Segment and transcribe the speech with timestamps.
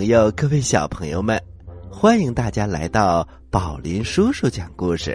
[0.00, 1.38] 朋友，各位小朋友们，
[1.90, 5.14] 欢迎大家来到宝林叔叔讲故事。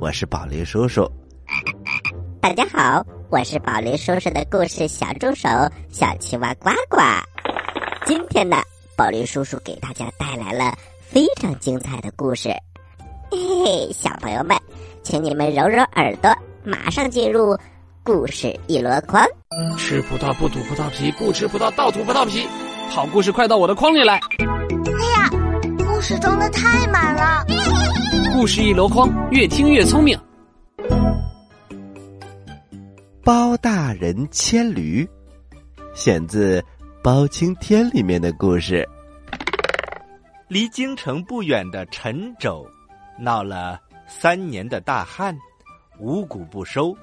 [0.00, 1.10] 我是宝林叔叔。
[2.40, 5.48] 大家好，我是宝林叔叔的故事小助手
[5.90, 7.00] 小青蛙呱呱。
[8.06, 8.58] 今天呢，
[8.96, 12.50] 宝林叔叔给大家带来了非常精彩的故事。
[13.28, 14.56] 嘿嘿，小朋友们，
[15.02, 17.58] 请你们揉揉耳朵，马上进入
[18.04, 19.26] 故事一箩筐。
[19.76, 22.46] 吃葡萄不吐葡萄皮，不吃葡萄倒吐葡萄皮。
[22.94, 24.20] 好故事快到我的筐里来！
[24.20, 25.30] 哎呀，
[25.78, 27.42] 故事装的太满了。
[28.34, 30.18] 故事一箩筐，越听越聪明。
[33.24, 35.08] 包大人牵驴，
[35.94, 36.60] 选自
[37.02, 38.86] 《包青天》里面的故事。
[40.46, 42.62] 离京城不远的陈州，
[43.18, 45.34] 闹了三年的大旱，
[45.98, 46.94] 五谷不收，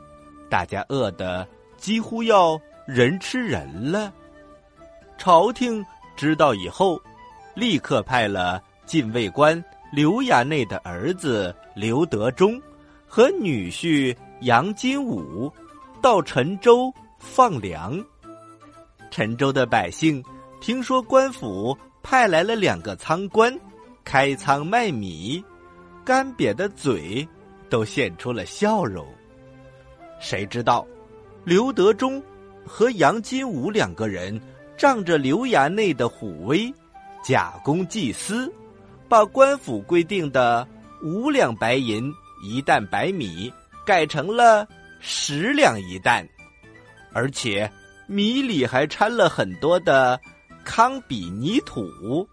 [0.52, 4.14] 大家饿得几乎要人吃人了。
[5.20, 7.00] 朝廷知道以后，
[7.54, 12.60] 立刻派了禁卫官刘衙内的儿子刘德忠
[13.06, 15.52] 和女婿杨金武
[16.02, 18.02] 到陈州放粮。
[19.12, 20.24] 陈州的百姓
[20.62, 23.54] 听说官府派来了两个仓官
[24.06, 25.44] 开仓卖米，
[26.06, 27.28] 干瘪的嘴
[27.70, 29.06] 都现出了笑容。
[30.22, 30.88] 谁知道，
[31.44, 32.24] 刘德忠
[32.66, 34.40] 和杨金武两个人。
[34.80, 36.74] 仗着刘衙内的虎威，
[37.22, 38.50] 假公济私，
[39.10, 40.66] 把官府规定的
[41.04, 42.10] 五两白银
[42.42, 43.52] 一担白米
[43.86, 44.66] 改成了
[45.02, 46.26] 十两一担，
[47.12, 47.70] 而且
[48.08, 50.18] 米里还掺了很多的
[50.64, 52.26] 糠比泥土。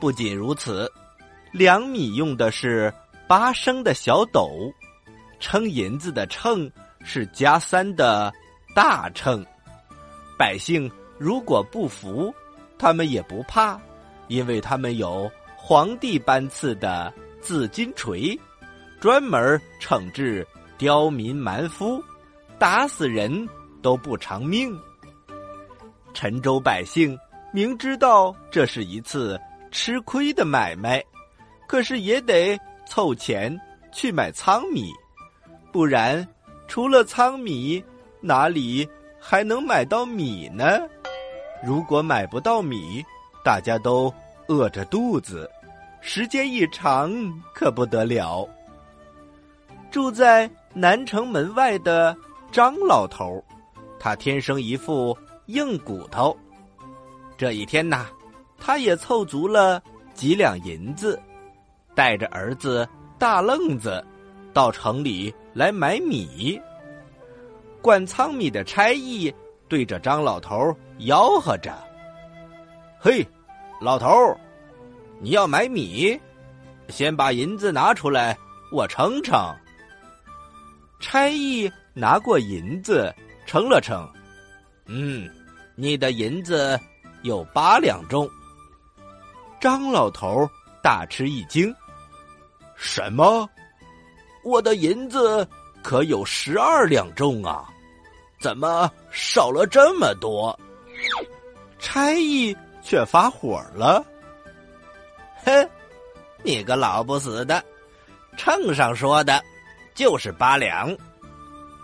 [0.00, 0.90] 不仅如此，
[1.52, 2.92] 粮米用的是
[3.28, 4.50] 八升的小斗，
[5.38, 6.68] 称银子的秤
[7.04, 8.32] 是加三的
[8.74, 9.46] 大秤，
[10.36, 10.90] 百姓。
[11.18, 12.34] 如果不服，
[12.78, 13.80] 他们也不怕，
[14.28, 18.38] 因为他们有皇帝颁赐的紫金锤，
[19.00, 20.46] 专门惩治
[20.78, 22.02] 刁民蛮夫，
[22.58, 23.48] 打死人
[23.80, 24.76] 都不偿命。
[26.14, 27.18] 陈州百姓
[27.52, 29.40] 明知道这是一次
[29.70, 31.02] 吃亏的买卖，
[31.66, 33.58] 可是也得凑钱
[33.92, 34.90] 去买仓米，
[35.70, 36.26] 不然
[36.66, 37.82] 除了仓米，
[38.20, 38.88] 哪里
[39.20, 40.80] 还能买到米呢？
[41.64, 43.04] 如果买不到米，
[43.44, 44.12] 大家都
[44.48, 45.48] 饿着肚子，
[46.00, 47.12] 时间一长
[47.54, 48.48] 可不得了。
[49.88, 52.16] 住在南城门外的
[52.50, 53.40] 张老头，
[54.00, 56.36] 他天生一副硬骨头。
[57.36, 58.08] 这一天呐，
[58.58, 59.80] 他也凑足了
[60.14, 61.20] 几两银子，
[61.94, 64.04] 带着儿子大愣子
[64.52, 66.60] 到城里来买米。
[67.80, 69.32] 管仓米的差役。
[69.68, 70.76] 对着张老头
[71.06, 71.72] 吆喝着
[73.00, 73.26] ：“嘿，
[73.80, 74.08] 老头
[75.20, 76.20] 你要买米，
[76.88, 78.36] 先把银子拿出来，
[78.70, 79.38] 我称称。”
[81.00, 83.12] 差役拿过银子
[83.46, 84.08] 称了称，
[84.86, 85.28] 嗯，
[85.74, 86.78] 你的银子
[87.22, 88.28] 有八两重。
[89.60, 90.48] 张老头
[90.82, 91.74] 大吃一惊
[92.76, 93.48] ：“什么？
[94.44, 95.46] 我的银子
[95.82, 97.68] 可有十二两重啊！”
[98.40, 100.58] 怎么少了这么多？
[101.78, 104.04] 差役却发火了。
[105.44, 105.68] 哼，
[106.42, 107.62] 你个老不死的，
[108.36, 109.42] 秤上说的
[109.94, 110.96] 就是八两，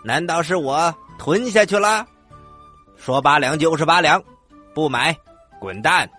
[0.03, 2.07] 难道是我吞下去了？
[2.97, 4.23] 说八两就是八两，
[4.73, 5.15] 不买，
[5.59, 6.09] 滚蛋！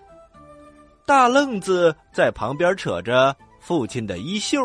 [1.07, 4.59] 大愣子在旁边扯着父亲的衣袖，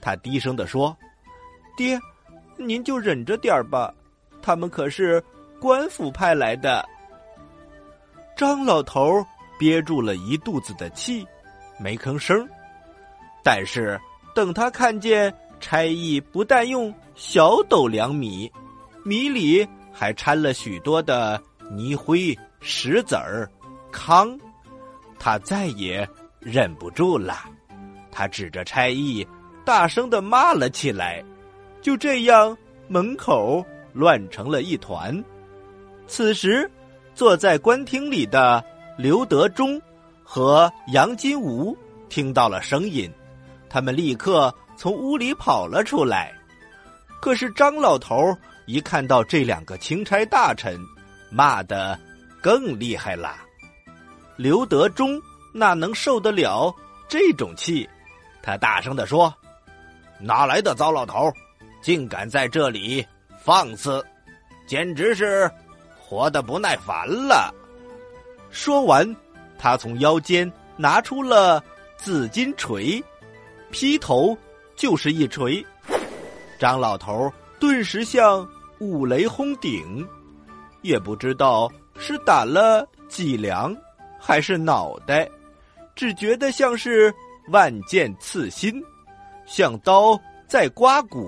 [0.00, 0.96] 他低声的说
[1.76, 2.00] ：“爹，
[2.56, 3.92] 您就忍着点吧。”
[4.40, 5.22] 他们可是
[5.60, 6.88] 官府派来的。
[8.42, 9.24] 张老头
[9.56, 11.24] 憋住了一肚子的气，
[11.78, 12.44] 没吭声。
[13.40, 14.00] 但是
[14.34, 18.50] 等他看见差役不但用小斗量米，
[19.04, 21.40] 米里还掺了许多的
[21.70, 23.48] 泥灰、石子儿、
[23.92, 24.36] 糠，
[25.20, 26.04] 他再也
[26.40, 27.44] 忍不住了。
[28.10, 29.24] 他指着差役，
[29.64, 31.24] 大声的骂了起来。
[31.80, 33.64] 就这样，门口。
[33.92, 35.22] 乱成了一团。
[36.06, 36.68] 此时，
[37.14, 38.64] 坐在官厅里的
[38.96, 39.80] 刘德忠
[40.24, 41.76] 和杨金吾
[42.08, 43.12] 听到了声音，
[43.68, 46.32] 他们立刻从屋里跑了出来。
[47.20, 48.36] 可是张老头
[48.66, 50.78] 一看到这两个钦差大臣，
[51.30, 51.98] 骂得
[52.40, 53.36] 更厉害了。
[54.36, 55.20] 刘德忠
[55.52, 56.74] 哪能受得了
[57.08, 57.88] 这种气？
[58.42, 59.32] 他大声的说
[60.18, 61.32] ：“哪来的糟老头，
[61.80, 63.06] 竟敢在这里！”
[63.44, 64.04] 放肆，
[64.66, 65.50] 简直是
[66.12, 67.54] 活得不耐烦了。
[68.50, 69.16] 说完，
[69.58, 71.64] 他从腰间拿出了
[71.96, 73.02] 紫金锤，
[73.70, 74.36] 劈头
[74.76, 75.64] 就是一锤。
[76.58, 78.46] 张老头顿时像
[78.78, 80.06] 五雷轰顶，
[80.82, 83.74] 也不知道是打了脊梁
[84.20, 85.26] 还是脑袋，
[85.94, 87.10] 只觉得像是
[87.48, 88.84] 万箭刺心，
[89.46, 91.26] 像刀在刮骨，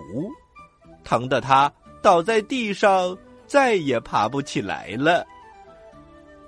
[1.04, 1.72] 疼得他
[2.02, 3.16] 倒在地上，
[3.54, 5.24] 再也爬不起来了。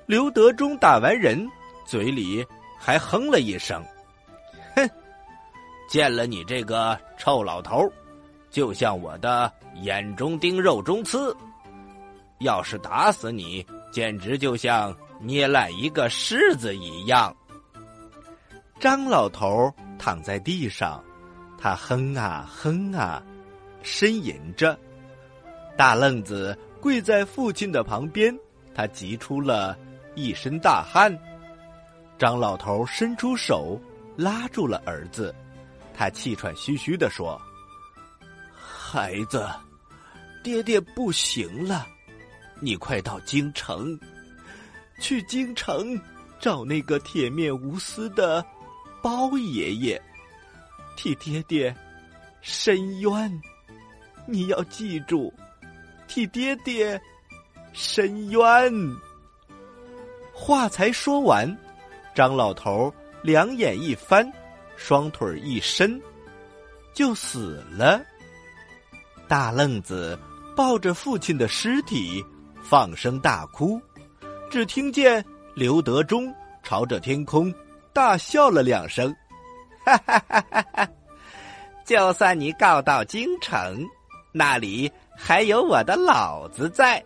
[0.07, 1.49] 刘德忠打完人。
[1.85, 2.45] 嘴里
[2.77, 3.81] 还哼了一声
[4.75, 4.91] ：“哼，
[5.89, 7.89] 见了你这个臭老头，
[8.51, 11.33] 就像我的眼中钉、肉中刺。
[12.41, 17.33] 要是打死你，简直就像捏烂一个柿子一样。”
[18.81, 21.01] 张老头躺在地上，
[21.57, 23.23] 他哼啊哼啊，
[23.85, 24.77] 呻吟着。
[25.77, 28.33] 大愣子跪在父亲的旁边，
[28.73, 29.77] 他急出了
[30.15, 31.13] 一身大汗。
[32.17, 33.77] 张老头伸出手
[34.17, 35.35] 拉住了儿子，
[35.93, 37.43] 他气喘吁吁地说
[38.55, 39.51] ：“孩子，
[40.45, 41.85] 爹爹不行了，
[42.61, 43.99] 你快到京城，
[45.01, 46.01] 去京城
[46.39, 48.47] 找那个铁面无私的
[49.03, 50.01] 包爷爷，
[50.97, 51.75] 替爹爹
[52.43, 53.43] 伸冤。
[54.25, 55.35] 你要记住，
[56.07, 57.01] 替爹爹
[57.73, 58.73] 伸冤。”
[60.33, 61.57] 话才说完。
[62.15, 62.93] 张老头
[63.23, 64.27] 两眼一翻，
[64.77, 66.01] 双腿一伸，
[66.95, 68.01] 就死了。
[69.29, 70.19] 大愣子
[70.57, 72.25] 抱着父亲的尸体，
[72.63, 73.79] 放声大哭。
[74.51, 75.23] 只听见
[75.55, 76.33] 刘德忠
[76.63, 77.53] 朝着天空
[77.93, 79.15] 大笑了两声，
[79.85, 80.89] 哈哈哈哈哈！
[81.85, 83.85] 就算你告到京城，
[84.33, 87.03] 那里还有我的老子在，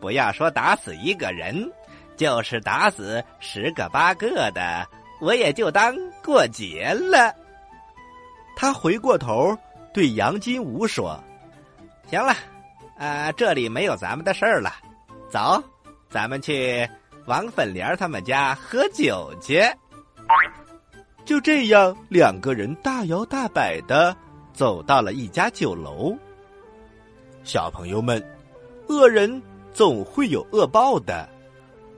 [0.00, 1.72] 不要说打死一个人。
[2.16, 4.88] 就是打死十个八个的，
[5.20, 5.94] 我也就当
[6.24, 7.34] 过节了。
[8.56, 9.54] 他回过头
[9.92, 11.22] 对杨金武说
[12.08, 12.34] ：“行了，
[12.96, 14.72] 啊，这里没有咱们的事儿了，
[15.28, 15.62] 走，
[16.08, 16.88] 咱们去
[17.26, 19.62] 王粉莲他们家喝酒去。”
[21.26, 24.16] 就这样，两个人大摇大摆的
[24.54, 26.16] 走到了一家酒楼。
[27.46, 28.20] 小朋友们，
[28.88, 29.40] 恶人
[29.72, 31.28] 总会有恶报的。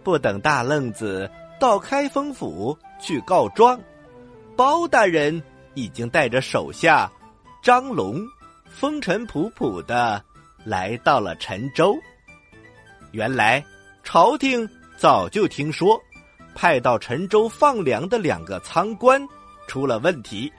[0.04, 1.28] 不等大愣子
[1.58, 3.80] 到开封府去告状，
[4.54, 7.10] 包大人已经带着手下
[7.62, 8.20] 张龙，
[8.66, 10.22] 风尘仆仆的
[10.64, 11.96] 来到了陈州。
[13.12, 13.64] 原来
[14.02, 15.98] 朝廷早就听说，
[16.54, 19.26] 派到陈州放粮的两个仓官
[19.66, 20.52] 出了问题，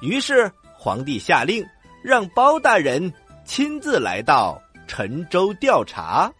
[0.00, 1.62] 于是皇帝下令
[2.02, 3.12] 让包大人
[3.46, 6.30] 亲自来到陈州调查。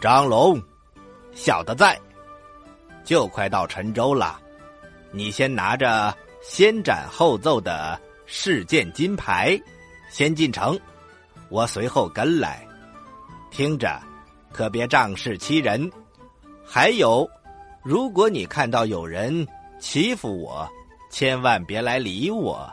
[0.00, 0.60] 张龙。
[1.32, 1.98] 小的在，
[3.04, 4.38] 就快到陈州了。
[5.12, 9.58] 你先拿着先斩后奏的事件金牌，
[10.10, 10.78] 先进城。
[11.48, 12.66] 我随后跟来，
[13.50, 14.00] 听着，
[14.52, 15.90] 可别仗势欺人。
[16.66, 17.28] 还有，
[17.82, 19.46] 如果你看到有人
[19.78, 20.68] 欺负我，
[21.10, 22.68] 千万别来理我，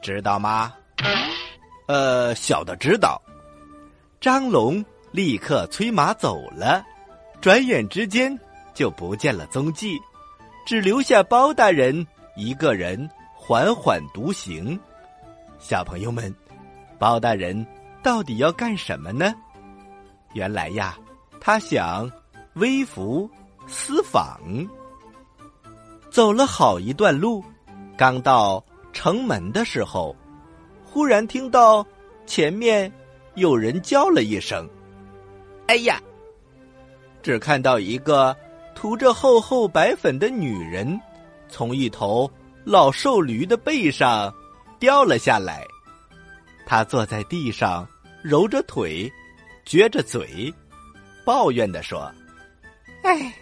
[0.00, 0.72] 知道吗？
[1.88, 3.20] 呃，小的知道。
[4.20, 6.84] 张龙立刻催马走了。
[7.40, 8.38] 转眼之间
[8.74, 9.98] 就不见了踪迹，
[10.66, 14.78] 只留下包大人一个人缓缓独行。
[15.58, 16.34] 小朋友们，
[16.98, 17.66] 包大人
[18.02, 19.34] 到底要干什么呢？
[20.34, 20.98] 原来呀，
[21.40, 22.10] 他想
[22.54, 23.30] 微服
[23.66, 24.38] 私访。
[26.10, 27.42] 走了好一段路，
[27.96, 30.14] 刚到城门的时候，
[30.98, 31.86] 忽然听到
[32.26, 32.92] 前面
[33.36, 34.68] 有人叫了一声
[35.68, 36.02] ：“哎呀！”
[37.22, 38.36] 只看到一个
[38.74, 41.00] 涂着厚厚白粉的女人，
[41.48, 42.28] 从一头
[42.64, 44.34] 老瘦驴的背上
[44.80, 45.64] 掉了下来。
[46.66, 47.86] 她坐在地上，
[48.20, 49.08] 揉着腿，
[49.64, 50.52] 撅着嘴，
[51.24, 52.10] 抱怨的说
[53.06, 53.32] ：“哎，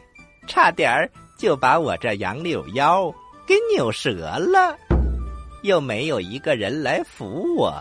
[0.46, 3.10] 差点儿就把我这杨柳腰
[3.46, 4.76] 给扭折了，
[5.66, 7.72] 又没有一个人来扶我，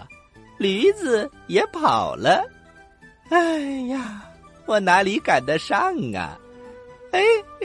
[0.58, 2.44] 驴子也跑了。
[3.30, 4.22] 哎呀！”
[4.68, 6.36] 我哪里赶得上啊？
[7.12, 7.22] 哎，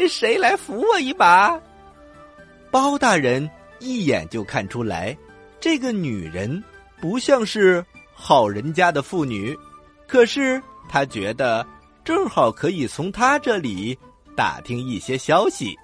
[0.07, 1.59] 谁来扶我一把？
[2.71, 3.49] 包大人
[3.79, 5.17] 一眼就看出来，
[5.59, 6.63] 这个女人
[7.01, 9.59] 不像是好人家的妇女，
[10.07, 11.67] 可是他觉得
[12.05, 13.99] 正好可以从她这里
[14.37, 15.75] 打听一些消息，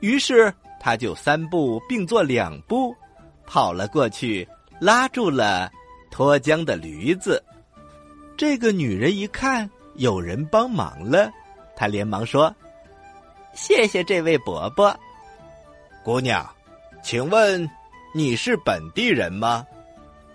[0.00, 2.92] 于是他就三步并作两步，
[3.46, 4.46] 跑了过去，
[4.80, 5.70] 拉住了
[6.10, 7.42] 脱缰的驴子。
[8.36, 9.70] 这个女人一看。
[9.96, 11.32] 有人帮忙了，
[11.76, 12.52] 她连忙说
[13.54, 14.92] ：“谢谢这位伯伯。
[16.02, 16.44] 姑娘，
[17.00, 17.70] 请问
[18.12, 19.64] 你是本地人吗？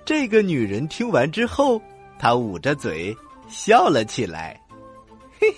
[0.05, 1.81] 这个女人听完之后，
[2.17, 3.13] 她捂着嘴
[3.49, 4.57] 笑了起来。
[5.37, 5.57] 嘿嘿，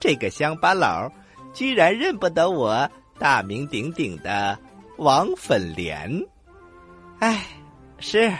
[0.00, 1.08] 这个乡巴佬
[1.54, 4.58] 居然认不得我大名鼎鼎的
[4.96, 6.10] 王粉莲。
[7.22, 7.46] 哎，
[8.00, 8.32] 是，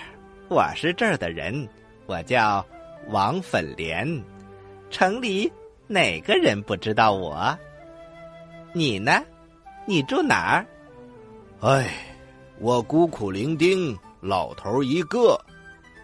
[0.49, 1.69] 我是这儿的人，
[2.07, 2.67] 我叫
[3.11, 4.05] 王粉莲。
[4.91, 5.49] 城里
[5.87, 7.57] 哪个人不知道我？
[8.73, 9.23] 你呢？
[9.87, 10.67] 你住哪儿？
[11.61, 11.95] 哎，
[12.59, 15.41] 我孤苦伶仃，老头一个，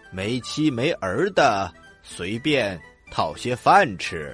[0.09, 1.69] 没妻没儿的，
[2.01, 2.79] 随便
[3.11, 4.33] 讨些饭吃。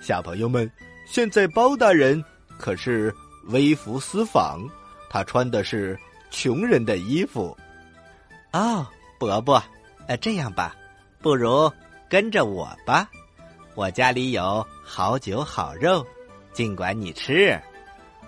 [0.00, 0.68] 小朋友们，
[1.06, 2.20] 现在包大人
[2.58, 3.14] 可是
[3.44, 4.68] 微服私访，
[5.08, 5.96] 他穿的是
[6.30, 7.56] 穷人的衣服。
[8.52, 8.86] 哦，
[9.18, 9.62] 伯伯，
[10.06, 10.74] 呃，这样吧，
[11.20, 11.70] 不如
[12.08, 13.08] 跟着我吧，
[13.74, 16.06] 我家里有好酒好肉，
[16.52, 17.60] 尽管你吃，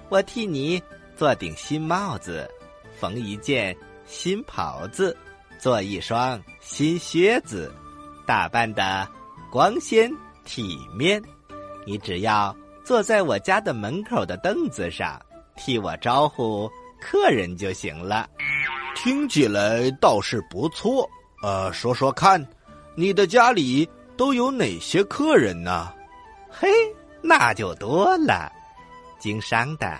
[0.09, 0.83] 我替你。
[1.17, 2.51] 做顶新帽子，
[2.99, 3.77] 缝一件
[4.07, 5.15] 新袍子，
[5.59, 7.71] 做一双新靴子，
[8.27, 9.07] 打扮的
[9.53, 10.11] 光鲜
[10.47, 11.23] 体面。
[11.85, 15.21] 你只要坐在我家的门口的凳子上，
[15.57, 18.29] 替我招呼客人就行了。
[18.95, 21.09] 听起来倒是不错。
[21.43, 22.47] 呃，说说看，
[22.95, 25.91] 你的家里都有哪些客人呢？
[26.51, 26.69] 嘿，
[27.23, 28.53] 那就多了，
[29.19, 29.99] 经商的。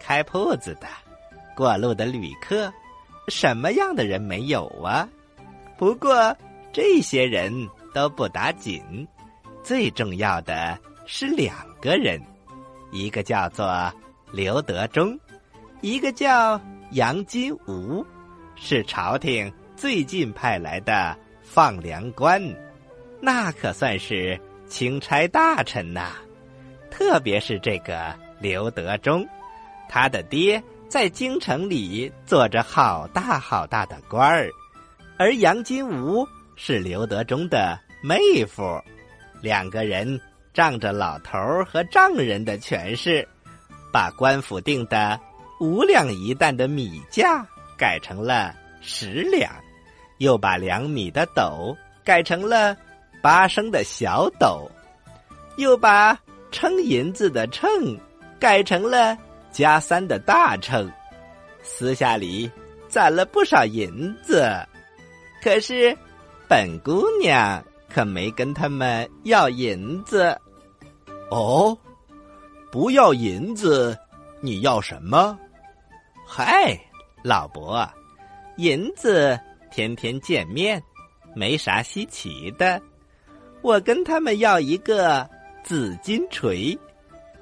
[0.00, 0.86] 开铺子的，
[1.54, 2.72] 过路的旅客，
[3.26, 5.06] 什么样的人没有啊？
[5.76, 6.34] 不过
[6.72, 7.52] 这些人
[7.92, 9.06] 都不打紧，
[9.62, 12.18] 最重要的是两个人，
[12.90, 13.92] 一个叫做
[14.32, 15.18] 刘德忠，
[15.80, 18.04] 一个叫杨金吾，
[18.56, 22.42] 是朝廷最近派来的放粮官，
[23.20, 26.14] 那可算是钦差大臣呐。
[26.90, 29.26] 特别是这个刘德忠。
[29.88, 34.50] 他的爹在京城里做着好大好大的官儿，
[35.16, 38.82] 而杨金吾是刘德忠的妹夫，
[39.40, 40.20] 两个人
[40.52, 43.26] 仗着老头儿和丈人的权势，
[43.92, 45.18] 把官府定的
[45.60, 47.46] 五两一担的米价
[47.76, 49.52] 改成了十两，
[50.18, 52.76] 又把两米的斗改成了
[53.22, 54.70] 八升的小斗，
[55.56, 56.18] 又把
[56.50, 57.98] 称银子的秤
[58.38, 59.16] 改成了。
[59.50, 60.88] 加三的大秤，
[61.62, 62.48] 私下里
[62.86, 64.46] 攒了不少银子，
[65.42, 65.96] 可是
[66.46, 70.38] 本姑娘可没跟他们要银子。
[71.30, 71.76] 哦，
[72.70, 73.98] 不要银子，
[74.40, 75.36] 你要什么？
[76.30, 76.78] 嗨，
[77.22, 77.88] 老伯，
[78.58, 79.36] 银子
[79.70, 80.80] 天天见面，
[81.34, 82.80] 没啥稀奇的。
[83.62, 85.26] 我跟他们要一个
[85.64, 86.78] 紫金锤，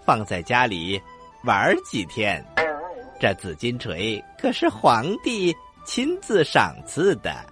[0.05, 1.03] 放在家里。
[1.43, 2.43] 玩几天，
[3.19, 7.45] 这紫金锤可是皇帝亲自赏赐的，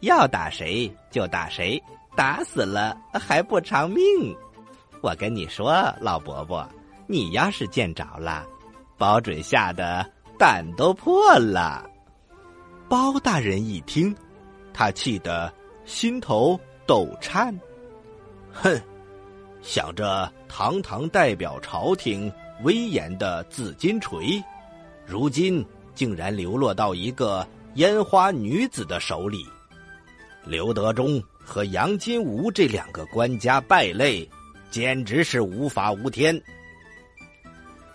[0.00, 1.80] 要打谁就打谁，
[2.16, 4.36] 打死了还不偿命。
[5.00, 6.68] 我跟你说，老伯伯，
[7.06, 8.44] 你要是见着了，
[8.98, 10.04] 保准吓得
[10.40, 11.86] 胆都破了。
[12.88, 14.16] 包大人一听，
[14.72, 15.52] 他气得
[15.84, 17.54] 心头抖颤，
[18.50, 18.80] 哼，
[19.60, 22.32] 想着堂堂代表朝廷。
[22.62, 24.42] 威严的紫金锤，
[25.06, 29.46] 如今竟然流落到一个烟花女子的手里。
[30.44, 34.28] 刘德忠和杨金吾这两个官家败类，
[34.70, 36.38] 简直是无法无天。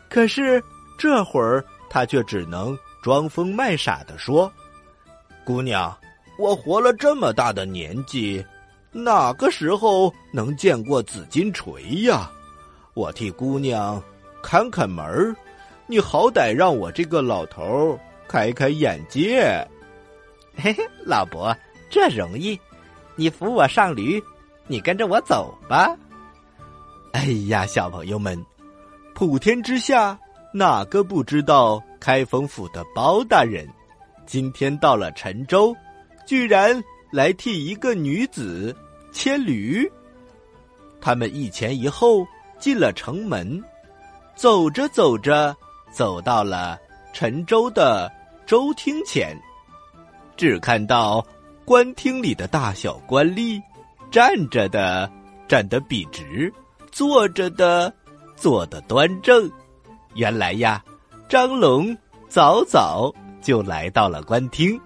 [0.09, 0.59] 可是
[0.97, 1.63] 这会儿
[1.95, 4.51] 他却只能装疯卖傻的说
[5.47, 5.97] ：“姑娘，
[6.37, 8.45] 我活了这么大的年纪，
[8.91, 12.29] 哪个时候能见过紫金锤呀？
[12.95, 14.03] 我替姑娘。”
[14.43, 15.33] 看看门儿，
[15.87, 17.97] 你好歹让我这个老头
[18.27, 19.65] 开开眼界。
[20.57, 21.55] 嘿嘿，老伯，
[21.89, 22.59] 这容易，
[23.15, 24.21] 你扶我上驴，
[24.67, 25.95] 你跟着我走吧。
[27.13, 28.37] 哎呀，小朋友们，
[29.13, 30.19] 普天之下
[30.57, 33.67] 哪个不知道开封府的包大人？
[34.25, 35.75] 今天到了陈州，
[36.25, 36.81] 居然
[37.11, 38.73] 来替一个女子
[39.11, 39.85] 牵驴。
[41.01, 42.25] 他们一前一后
[42.57, 43.61] 进了城门。
[44.33, 45.53] 走着走着，
[45.91, 46.79] 走到了
[47.11, 48.09] 陈州的
[48.45, 49.37] 州厅前，
[50.37, 51.25] 只看到
[51.65, 53.61] 官厅里的大小官吏，
[54.09, 55.11] 站着的
[55.49, 56.49] 站得笔直，
[56.93, 57.93] 坐着的
[58.37, 59.51] 坐得端正。
[60.15, 60.83] 原来呀，
[61.29, 61.95] 张龙
[62.27, 64.79] 早早就来到了官厅，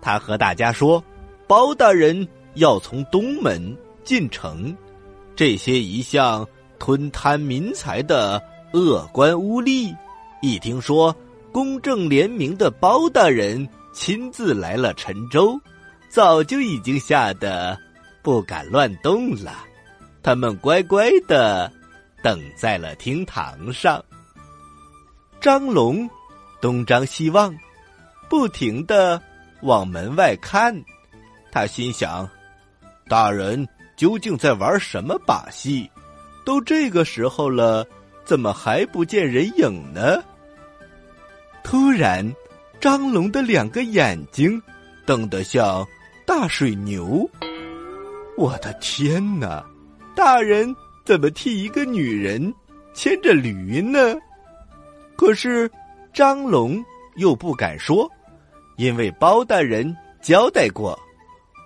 [0.00, 1.04] 他和大家说
[1.46, 4.74] ：“包大人要从东门进城，
[5.36, 6.46] 这些一向。”
[6.84, 9.94] 吞贪民财的恶官污吏
[10.40, 11.14] 一听说
[11.52, 15.56] 公正廉明的包大人亲自来了陈州，
[16.08, 17.78] 早就已经吓得
[18.20, 19.64] 不敢乱动了。
[20.24, 21.70] 他们乖乖的
[22.20, 24.04] 等在了厅堂上。
[25.42, 26.08] 张龙
[26.60, 27.52] 东张西望，
[28.30, 29.20] 不停的
[29.62, 30.72] 往门外看。
[31.50, 32.30] 他心想：
[33.08, 35.90] 大人究竟在玩什么把戏？
[36.44, 37.84] 都这个时候了，
[38.24, 40.22] 怎么还不见人影呢？
[41.64, 42.24] 突然，
[42.80, 44.62] 张龙的两个眼睛
[45.04, 45.84] 瞪得像
[46.24, 47.28] 大水牛。
[48.36, 49.66] 我的天哪！
[50.14, 50.72] 大人
[51.04, 52.54] 怎么替一个女人
[52.94, 54.14] 牵着驴呢？
[55.22, 55.70] 可是
[56.12, 58.10] 张龙又不敢说，
[58.76, 60.98] 因为包大人交代过，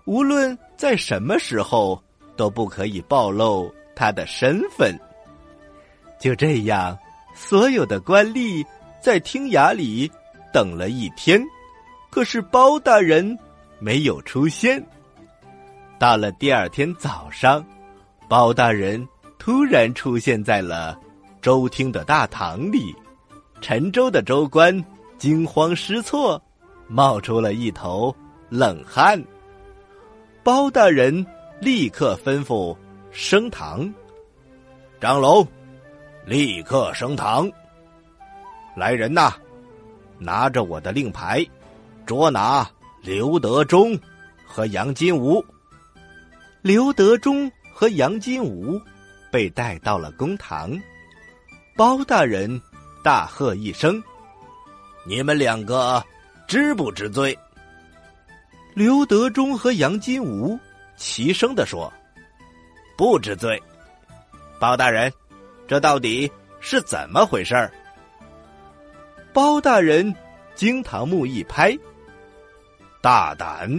[0.04, 1.98] 无论在什么时候
[2.36, 4.94] 都不可以暴露他的身份。
[6.20, 6.98] 就这样，
[7.34, 8.62] 所有的官吏
[9.00, 10.12] 在厅衙里
[10.52, 11.42] 等了一天，
[12.10, 13.38] 可是包大人
[13.78, 14.86] 没有出现。
[15.98, 17.64] 到了第二天早上，
[18.28, 21.00] 包大人突然出现在了
[21.40, 22.94] 周厅的大堂里。
[23.60, 24.84] 陈州的州官
[25.18, 26.40] 惊慌失措，
[26.88, 28.14] 冒出了一头
[28.48, 29.22] 冷汗。
[30.44, 31.26] 包大人
[31.60, 32.76] 立刻吩咐
[33.10, 33.92] 升堂。
[35.00, 35.46] 张龙，
[36.24, 37.50] 立刻升堂。
[38.76, 39.32] 来人呐，
[40.18, 41.44] 拿着我的令牌，
[42.04, 42.68] 捉拿
[43.02, 43.98] 刘德忠
[44.46, 45.44] 和杨金吾。
[46.62, 48.80] 刘德忠和杨金吾
[49.32, 50.70] 被带到了公堂。
[51.76, 52.60] 包大人。
[53.06, 54.02] 大喝一声
[55.06, 56.04] ：“你们两个
[56.48, 57.38] 知不知罪？”
[58.74, 60.58] 刘德忠和杨金吾
[60.96, 61.92] 齐声的说
[62.98, 63.62] ：“不知罪。”
[64.58, 65.12] 包大人，
[65.68, 67.70] 这到底是怎么回事儿？
[69.32, 70.12] 包大人
[70.56, 71.78] 惊堂木一拍
[73.00, 73.70] ：“大胆！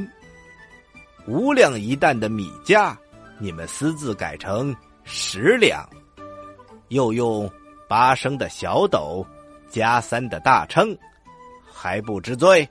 [1.27, 2.97] 五两一担的米价，
[3.39, 5.85] 你们私自改成十两，
[6.87, 7.51] 又用。”
[7.87, 9.25] 八升的小斗，
[9.69, 10.97] 加三的大秤，
[11.71, 12.67] 还不知罪。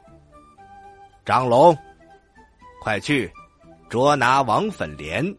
[1.25, 1.77] 张龙，
[2.81, 3.33] 快去
[3.89, 5.35] 捉拿王粉莲，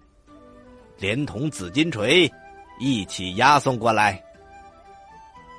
[0.97, 2.31] 连同紫金锤
[2.79, 4.21] 一起押送过来。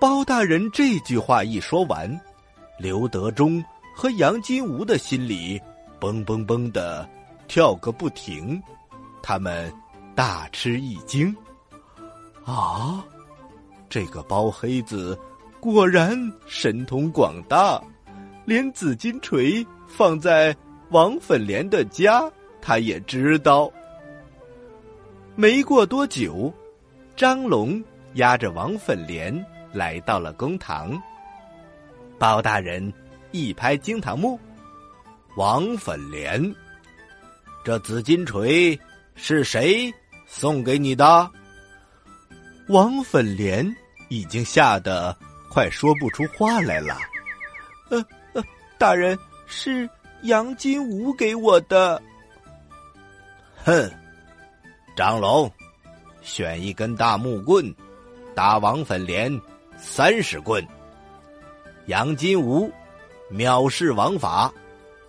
[0.01, 2.21] 包大人这句话一说完，
[2.79, 5.61] 刘德忠和杨金吾的心里
[5.99, 7.09] 嘣嘣嘣的
[7.49, 8.63] 跳个不停，
[9.23, 9.73] 他们
[10.15, 11.35] 大吃一惊，
[12.45, 13.05] 啊！
[13.89, 15.19] 这个包黑子
[15.61, 17.83] 果然神通广大，
[18.45, 20.55] 连紫金锤放在
[20.91, 23.71] 王粉莲的家，他也知道。
[25.35, 26.53] 没过多久，
[27.17, 27.83] 张龙
[28.15, 31.01] 押着王粉莲来到了公堂。
[32.19, 32.93] 包大人
[33.31, 34.39] 一拍惊堂木
[35.37, 36.55] ：“王粉莲，
[37.65, 38.79] 这紫金锤
[39.15, 39.93] 是谁
[40.27, 41.31] 送给你的？”
[42.69, 43.75] 王粉莲
[44.09, 45.17] 已经吓得
[45.49, 46.99] 快说不出话来了。
[47.89, 48.05] 呃
[48.35, 48.43] 呃，
[48.77, 49.89] 大人是
[50.25, 52.01] 杨金吾给我的。
[53.65, 53.91] 哼，
[54.95, 55.51] 张龙，
[56.21, 57.75] 选一根大木棍，
[58.35, 59.41] 打王粉莲
[59.79, 60.63] 三十棍。
[61.87, 62.71] 杨金吾
[63.33, 64.53] 藐视王法，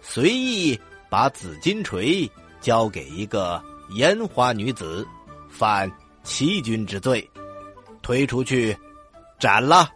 [0.01, 2.29] 随意把紫金锤
[2.61, 3.61] 交给一个
[3.95, 5.05] 烟花女子，
[5.49, 5.91] 犯
[6.23, 7.29] 欺君之罪。
[8.09, 8.75] 推出去，
[9.37, 9.87] 斩了！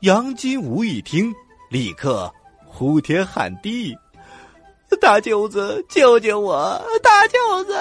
[0.00, 1.34] 杨金吾一听，
[1.70, 2.30] 立刻
[2.66, 3.96] 呼天喊地
[5.00, 6.78] ：“大舅子，救救我！
[7.02, 7.74] 大舅子，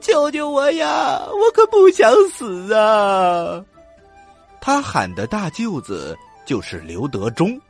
[0.00, 1.20] 救救我呀！
[1.32, 3.60] 我可不想死啊！”
[4.62, 7.60] 他喊的大舅子就是刘德忠，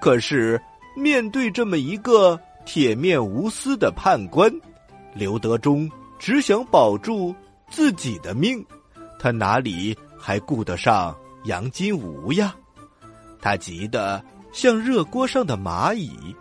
[0.00, 0.62] 可是
[0.94, 4.48] 面对这么一个铁面无私的判官，
[5.12, 7.34] 刘德忠只想保住
[7.68, 8.64] 自己的命，
[9.18, 9.98] 他哪里？
[10.26, 12.54] 还顾得上杨金吾呀？
[13.42, 16.34] 他急得像热锅上的蚂蚁，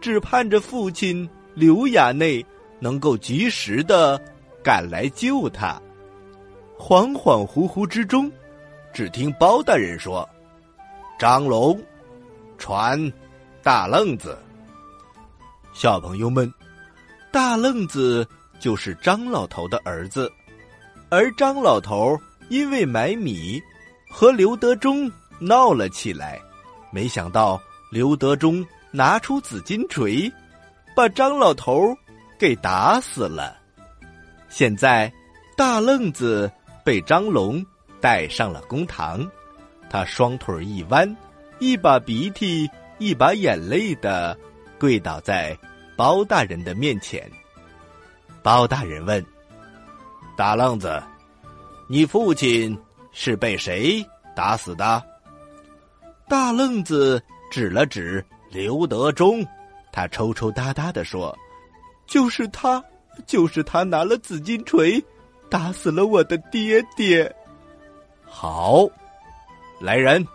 [0.00, 2.42] 只盼着父亲刘衙内
[2.80, 4.18] 能够及时的
[4.64, 5.78] 赶来救他。
[6.78, 8.32] 恍恍惚惚之中，
[8.90, 10.26] 只听包大人说
[11.20, 11.78] ：“张龙，
[12.56, 13.12] 传
[13.62, 14.38] 大愣子。”
[15.74, 16.50] 小朋友们，
[17.30, 18.26] 大愣子
[18.58, 20.32] 就是张老头的儿子，
[21.10, 22.18] 而张老头。
[22.48, 23.60] 因为买米，
[24.08, 26.40] 和刘德忠闹了起来，
[26.90, 30.32] 没想到刘德忠拿出紫金锤，
[30.94, 31.96] 把张老头
[32.38, 33.56] 给打死了。
[34.48, 35.12] 现在
[35.56, 36.50] 大愣子
[36.84, 37.64] 被张龙
[38.00, 39.28] 带上了公堂，
[39.90, 41.16] 他双腿一弯，
[41.58, 44.38] 一把鼻涕一把眼泪的
[44.78, 45.58] 跪倒在
[45.96, 47.28] 包大人的面前。
[48.42, 49.24] 包大人问
[50.36, 51.02] ：“大愣子，
[51.88, 52.76] 你父亲
[53.12, 55.02] 是被谁打死的？”
[56.28, 59.46] 大愣子指了指刘德忠，
[59.92, 61.36] 他抽抽搭搭的说
[62.06, 62.82] ：“就是他，
[63.26, 65.02] 就是他拿了紫金锤，
[65.48, 67.32] 打死了我的爹爹。”
[68.26, 68.86] 好，
[69.80, 70.26] 来人，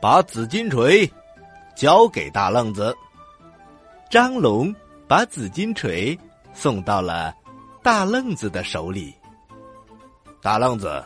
[0.00, 1.10] 把紫金锤
[1.74, 2.94] 交给大愣子。
[4.10, 4.74] 张龙
[5.06, 6.18] 把紫金锤
[6.52, 7.34] 送到了
[7.82, 9.14] 大愣子的手里。
[10.40, 11.04] 大愣子，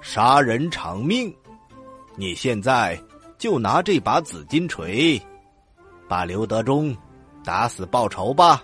[0.00, 1.34] 杀人偿命，
[2.16, 3.00] 你现在
[3.38, 5.20] 就拿这把紫金锤，
[6.08, 6.96] 把刘德忠
[7.44, 8.62] 打死报仇吧。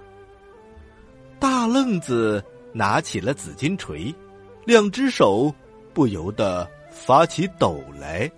[1.41, 4.15] 大愣子拿起了紫金锤，
[4.65, 5.55] 两只手。
[5.95, 8.31] 不由得发起抖来，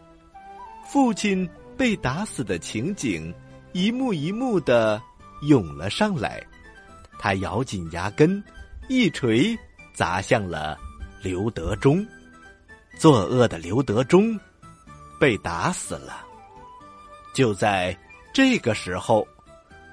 [0.87, 3.35] 父亲被打死的情景
[3.73, 4.99] 一幕一幕的
[5.43, 6.43] 涌了上来。
[7.19, 8.43] 他咬紧牙根，
[8.89, 9.55] 一锤
[9.93, 10.79] 砸向了
[11.23, 12.07] 刘德忠。
[12.99, 14.39] 作恶的刘德忠
[15.19, 16.25] 被打死了。
[17.35, 17.97] 就在
[18.33, 19.27] 这个时候，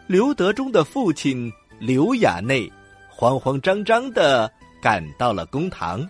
[0.07, 2.71] 刘德忠的父亲刘亚内
[3.09, 6.07] 慌慌张张的赶到了公堂。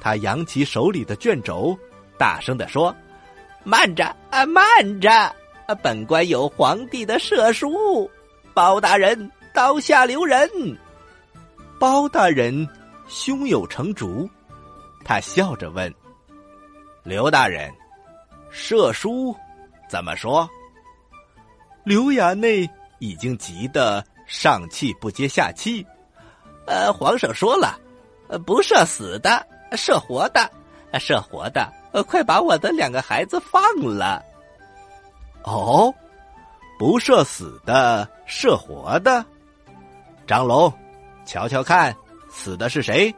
[0.00, 1.76] 他扬起手里的卷轴，
[2.16, 2.94] 大声的说
[3.64, 5.34] ：“慢着啊，慢着！
[5.82, 8.10] 本官有皇帝的赦书，
[8.54, 10.48] 包大人刀下留人。”
[11.78, 12.66] 包大人
[13.08, 14.28] 胸有成竹，
[15.10, 15.92] 他笑着问
[17.02, 17.68] ：“刘大人，
[18.52, 19.34] 赦书
[19.88, 20.48] 怎么说？”
[21.82, 22.70] 刘衙内
[23.00, 25.84] 已经急得上气不接下气。
[26.64, 27.76] 呃，皇上说了，
[28.28, 29.44] 呃不射死的。
[29.72, 30.48] 射活的，
[31.00, 31.68] 射活的！
[32.06, 34.24] 快把我的两个孩子放了。
[35.42, 35.92] 哦，
[36.78, 39.26] 不射死的，射活的。
[40.24, 40.72] 张龙，
[41.24, 41.92] 瞧瞧看，
[42.30, 43.12] 死的是谁？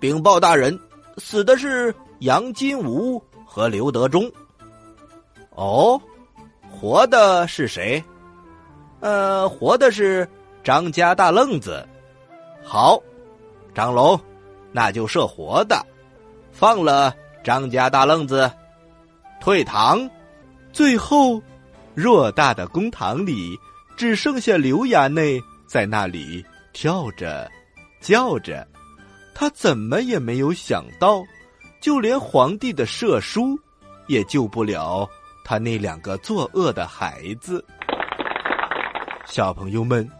[0.00, 0.78] 禀报大人，
[1.16, 4.30] 死的是杨金吾和刘德忠。
[5.50, 6.00] 哦，
[6.70, 8.02] 活的是谁？
[9.00, 10.28] 呃，活的是
[10.62, 11.86] 张家大愣子。
[12.62, 13.00] 好，
[13.74, 14.18] 张龙。
[14.70, 15.84] 那就射活的，
[16.52, 18.50] 放了张家大愣子，
[19.40, 20.08] 退堂。
[20.72, 21.42] 最后，
[21.96, 23.58] 偌大的公堂里
[23.96, 27.50] 只剩下刘衙内在那里跳着、
[28.00, 28.64] 叫着。
[29.40, 31.22] 他怎么也没有想到，
[31.80, 33.56] 就连皇帝的赦书
[34.08, 35.08] 也救不了
[35.44, 37.64] 他那两个作恶的孩子。
[39.24, 40.10] 小朋友们，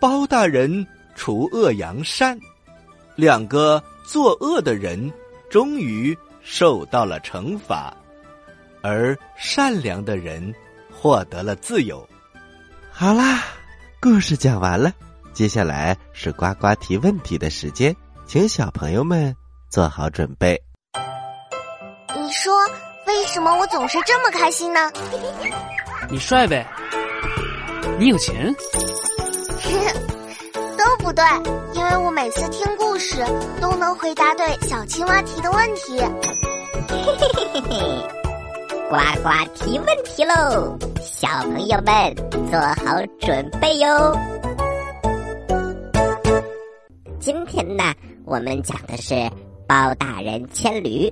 [0.00, 2.40] 包大人除恶扬善。
[3.14, 5.12] 两个作恶的人
[5.50, 7.94] 终于受到了惩罚，
[8.80, 10.54] 而善良的人
[10.90, 12.08] 获得了自由。
[12.90, 13.42] 好啦，
[14.00, 14.94] 故事讲完了，
[15.34, 17.94] 接下来是呱呱提问题的时间，
[18.26, 19.34] 请小朋友们
[19.70, 20.60] 做好准备。
[22.16, 22.52] 你说
[23.06, 24.90] 为什么我总是这么开心呢？
[26.10, 26.66] 你帅呗，
[28.00, 28.52] 你有钱。
[30.76, 31.24] 都不对，
[31.74, 33.24] 因为我每次听故事
[33.60, 36.00] 都能回答对小青蛙提的问题。
[36.88, 38.08] 嘿嘿嘿嘿嘿，
[38.90, 40.76] 呱呱提问题喽！
[41.00, 42.14] 小朋友们
[42.50, 44.18] 做好准备哟。
[47.18, 47.92] 今天呢，
[48.26, 49.14] 我们讲的是
[49.66, 51.10] 包大人牵驴。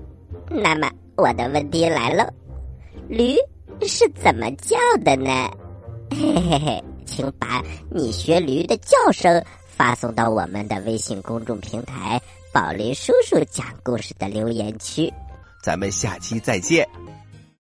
[0.51, 2.31] 那么我的问题来了，
[3.09, 3.37] 驴
[3.87, 5.49] 是怎么叫的呢？
[6.11, 9.43] 嘿嘿嘿，请把你学驴的叫声。
[9.77, 12.21] 发送到我们的微信公众平台
[12.55, 15.13] “宝林叔叔讲故事”的留言区，
[15.65, 16.87] 咱们下期再见。